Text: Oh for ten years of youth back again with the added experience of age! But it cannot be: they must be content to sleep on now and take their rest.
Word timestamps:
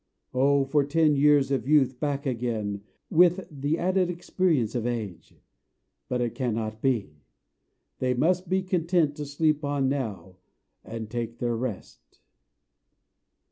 Oh 0.33 0.65
for 0.65 0.83
ten 0.83 1.15
years 1.15 1.51
of 1.51 1.67
youth 1.67 1.99
back 1.99 2.25
again 2.25 2.81
with 3.11 3.47
the 3.51 3.77
added 3.77 4.09
experience 4.09 4.73
of 4.73 4.87
age! 4.87 5.35
But 6.09 6.21
it 6.21 6.33
cannot 6.33 6.81
be: 6.81 7.19
they 7.99 8.15
must 8.15 8.49
be 8.49 8.63
content 8.63 9.15
to 9.17 9.27
sleep 9.27 9.63
on 9.63 9.89
now 9.89 10.37
and 10.83 11.07
take 11.07 11.37
their 11.37 11.55
rest. 11.55 12.19